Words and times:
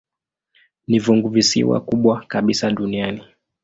Ni 0.87 0.99
funguvisiwa 0.99 1.81
kubwa 1.81 2.21
kabisa 2.27 2.71
duniani. 2.71 3.23